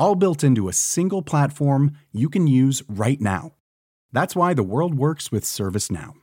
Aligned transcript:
All 0.00 0.14
built 0.14 0.42
into 0.42 0.66
a 0.66 0.72
single 0.72 1.20
platform 1.20 1.90
you 2.10 2.30
can 2.30 2.46
use 2.46 2.82
right 2.88 3.20
now. 3.20 3.52
That's 4.14 4.34
why 4.34 4.54
the 4.54 4.62
world 4.62 4.94
works 4.94 5.30
with 5.30 5.44
ServiceNow. 5.44 6.14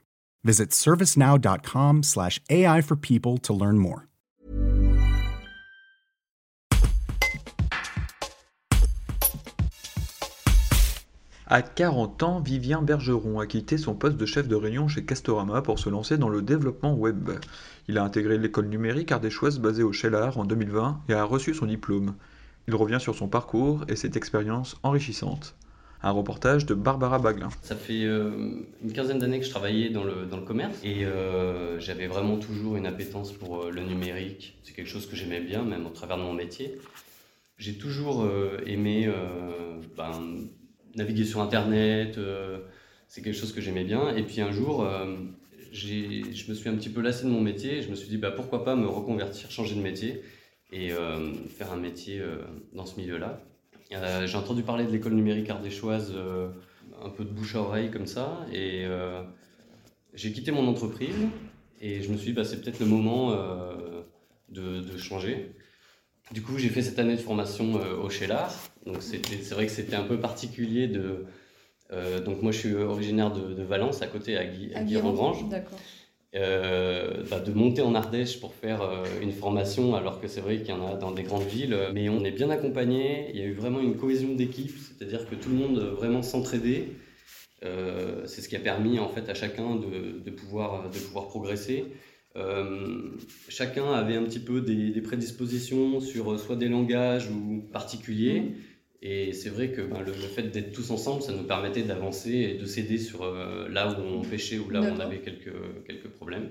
Visit 0.43 0.71
servicenow.com/slash 0.71 2.41
AI 2.49 2.81
for 2.81 2.95
people 2.95 3.37
to 3.37 3.53
learn 3.53 3.77
more. 3.77 4.07
À 11.45 11.61
40 11.61 12.23
ans, 12.23 12.39
Vivien 12.39 12.81
Bergeron 12.81 13.39
a 13.39 13.45
quitté 13.45 13.77
son 13.77 13.93
poste 13.93 14.17
de 14.17 14.25
chef 14.25 14.47
de 14.47 14.55
réunion 14.55 14.87
chez 14.87 15.05
Castorama 15.05 15.61
pour 15.61 15.77
se 15.77 15.89
lancer 15.89 16.17
dans 16.17 16.29
le 16.29 16.41
développement 16.41 16.95
web. 16.95 17.29
Il 17.87 17.99
a 17.99 18.03
intégré 18.03 18.39
l'école 18.39 18.69
numérique 18.69 19.11
ardéchoise 19.11 19.59
basée 19.59 19.83
au 19.83 19.93
Cheylard 19.93 20.39
en 20.39 20.45
2020 20.45 21.03
et 21.09 21.13
a 21.13 21.23
reçu 21.23 21.53
son 21.53 21.67
diplôme. 21.67 22.15
Il 22.69 22.75
revient 22.75 22.99
sur 22.99 23.15
son 23.15 23.29
parcours 23.29 23.85
et 23.87 23.95
cette 23.95 24.17
expérience 24.17 24.75
enrichissante. 24.83 25.55
Un 26.03 26.11
reportage 26.11 26.65
de 26.65 26.73
Barbara 26.73 27.17
Baglin. 27.17 27.47
Ça 27.61 27.77
fait 27.77 28.03
euh, 28.03 28.65
une 28.83 28.91
quinzaine 28.91 29.19
d'années 29.19 29.39
que 29.39 29.45
je 29.45 29.49
travaillais 29.49 29.89
dans 29.89 30.03
le, 30.03 30.25
dans 30.25 30.35
le 30.35 30.43
commerce 30.43 30.77
et 30.83 31.05
euh, 31.05 31.79
j'avais 31.79 32.07
vraiment 32.07 32.35
toujours 32.35 32.75
une 32.75 32.85
appétence 32.85 33.31
pour 33.31 33.63
euh, 33.63 33.71
le 33.71 33.83
numérique. 33.83 34.59
C'est 34.63 34.73
quelque 34.73 34.89
chose 34.89 35.07
que 35.07 35.15
j'aimais 35.15 35.39
bien, 35.39 35.63
même 35.63 35.85
au 35.85 35.91
travers 35.91 36.17
de 36.17 36.23
mon 36.23 36.33
métier. 36.33 36.77
J'ai 37.57 37.77
toujours 37.77 38.29
aimé 38.67 39.11
ben, 39.95 40.47
naviguer 40.93 41.25
sur 41.25 41.41
Internet, 41.41 42.19
c'est 43.07 43.23
quelque 43.23 43.35
chose 43.35 43.51
que 43.51 43.61
j'aimais 43.61 43.83
bien. 43.83 44.15
Et 44.15 44.21
puis 44.21 44.41
un 44.41 44.51
jour, 44.51 44.87
je 45.71 46.49
me 46.49 46.53
suis 46.53 46.69
un 46.69 46.75
petit 46.75 46.89
peu 46.89 47.01
lassé 47.01 47.23
de 47.23 47.31
mon 47.31 47.41
métier 47.41 47.79
et 47.79 47.81
je 47.81 47.89
me 47.89 47.95
suis 47.95 48.09
dit 48.09 48.17
bah, 48.17 48.29
pourquoi 48.29 48.63
pas 48.63 48.75
me 48.75 48.85
reconvertir, 48.85 49.49
changer 49.49 49.73
de 49.73 49.81
métier 49.81 50.21
et 50.71 50.91
euh, 50.91 51.33
faire 51.47 51.71
un 51.71 51.77
métier 51.77 52.19
euh, 52.19 52.37
dans 52.73 52.85
ce 52.85 52.99
milieu-là. 52.99 53.41
Euh, 53.93 54.27
j'ai 54.27 54.37
entendu 54.37 54.63
parler 54.63 54.85
de 54.85 54.91
l'école 54.91 55.13
numérique 55.13 55.49
ardéchoise 55.49 56.13
un 57.01 57.09
peu 57.09 57.23
de 57.23 57.29
bouche 57.29 57.55
à 57.55 57.61
oreille 57.61 57.89
comme 57.91 58.07
ça 58.07 58.45
et 58.51 58.85
j'ai 60.13 60.31
quitté 60.31 60.51
mon 60.51 60.67
entreprise 60.67 61.15
et 61.79 62.01
je 62.01 62.11
me 62.11 62.17
suis 62.17 62.27
dit 62.27 62.33
bah, 62.33 62.43
c'est 62.43 62.59
peut-être 62.61 62.79
le 62.79 62.85
moment 62.85 63.31
de, 64.49 64.81
de 64.81 64.97
changer. 64.97 65.53
Du 66.33 66.41
coup, 66.41 66.57
j'ai 66.57 66.67
fait 66.67 66.81
cette 66.81 66.99
année 66.99 67.15
de 67.15 67.21
formation 67.21 67.79
euh, 67.79 67.95
au 67.95 68.09
Cheylard. 68.09 68.53
Donc, 68.85 69.01
c'était- 69.01 69.37
c'est 69.41 69.53
vrai 69.55 69.65
que 69.65 69.71
c'était 69.71 69.95
un 69.95 70.03
peu 70.03 70.19
particulier 70.19 70.87
de. 70.87 71.23
euh, 71.93 72.19
donc, 72.19 72.41
moi, 72.41 72.51
je 72.51 72.57
suis 72.57 72.75
originaire 72.75 73.31
de, 73.31 73.53
de 73.53 73.63
Valence, 73.63 74.01
à 74.01 74.07
côté, 74.07 74.35
à, 74.37 74.43
Guy, 74.43 74.73
à. 74.73 74.83
D'accord. 75.45 75.79
Euh, 76.35 77.23
bah, 77.31 77.39
de 77.39 77.53
monter 77.53 77.81
en 77.81 77.95
Ardèche 77.95 78.41
pour 78.41 78.53
faire 78.53 78.81
euh, 78.81 79.05
une 79.21 79.31
formation, 79.31 79.95
alors 79.95 80.19
que 80.19 80.27
c'est 80.27 80.41
vrai 80.41 80.57
qu'il 80.57 80.69
y 80.69 80.71
en 80.73 80.85
a 80.85 80.95
dans 80.95 81.11
des 81.11 81.23
grandes 81.23 81.47
villes. 81.47 81.77
Mais 81.93 82.09
on 82.09 82.23
est 82.25 82.31
bien 82.31 82.49
accompagné. 82.49 83.29
Il 83.33 83.39
y 83.39 83.41
a 83.41 83.45
eu 83.45 83.53
vraiment 83.53 83.79
une 83.79 83.95
cohésion 83.95 84.35
d'équipe, 84.35 84.75
c'est-à-dire 84.77 85.27
que 85.29 85.35
tout 85.35 85.49
le 85.49 85.55
monde 85.55 85.79
euh, 85.79 85.91
vraiment 85.91 86.21
s'entraidait. 86.21 86.89
Euh, 87.63 88.27
c'est 88.27 88.41
ce 88.41 88.49
qui 88.49 88.55
a 88.55 88.59
permis 88.59 88.99
en 88.99 89.07
fait 89.07 89.29
à 89.29 89.33
chacun 89.33 89.75
de, 89.75 90.19
de 90.19 90.31
pouvoir, 90.31 90.89
de 90.89 90.99
pouvoir 90.99 91.27
progresser. 91.27 91.85
Chacun 93.49 93.91
avait 93.93 94.15
un 94.15 94.23
petit 94.23 94.39
peu 94.39 94.61
des, 94.61 94.91
des 94.91 95.01
prédispositions 95.01 95.99
sur 95.99 96.39
soit 96.39 96.55
des 96.55 96.69
langages 96.69 97.31
ou 97.31 97.63
particuliers. 97.73 98.53
Et 99.01 99.33
c'est 99.33 99.49
vrai 99.49 99.71
que 99.71 99.81
ben, 99.81 99.99
le, 99.99 100.11
le 100.11 100.27
fait 100.27 100.43
d'être 100.43 100.71
tous 100.71 100.89
ensemble, 100.89 101.21
ça 101.21 101.31
nous 101.31 101.43
permettait 101.43 101.83
d'avancer 101.83 102.31
et 102.31 102.53
de 102.55 102.65
s'aider 102.65 102.97
sur 102.97 103.23
euh, 103.23 103.67
là 103.69 103.91
où 103.91 104.01
on 104.01 104.21
pêchait 104.21 104.57
ou 104.57 104.69
là 104.69 104.81
où 104.81 104.85
on 104.85 104.99
avait 104.99 105.19
quelques, 105.19 105.53
quelques 105.85 106.09
problèmes. 106.09 106.49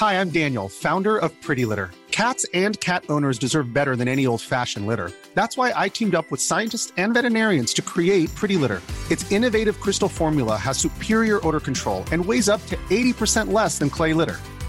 Hi, 0.00 0.14
I'm 0.14 0.30
Daniel, 0.30 0.68
founder 0.68 1.16
of 1.16 1.30
Pretty 1.40 1.64
Litter. 1.64 1.90
Cats 2.10 2.46
and 2.54 2.78
cat 2.80 3.04
owners 3.08 3.38
deserve 3.38 3.72
better 3.72 3.96
than 3.96 4.06
any 4.06 4.24
old 4.24 4.40
fashioned 4.40 4.86
litter. 4.86 5.10
That's 5.34 5.56
why 5.56 5.72
I 5.74 5.88
teamed 5.88 6.14
up 6.14 6.30
with 6.30 6.40
scientists 6.40 6.92
and 6.96 7.12
veterinarians 7.12 7.74
to 7.74 7.82
create 7.82 8.32
Pretty 8.36 8.56
Litter. 8.56 8.82
Its 9.10 9.30
innovative 9.32 9.80
crystal 9.80 10.08
formula 10.08 10.56
has 10.56 10.78
superior 10.78 11.44
odor 11.44 11.58
control 11.58 12.04
and 12.12 12.24
weighs 12.24 12.48
up 12.48 12.64
to 12.66 12.76
80% 12.90 13.52
less 13.52 13.78
than 13.78 13.90
clay 13.90 14.12
litter. 14.12 14.38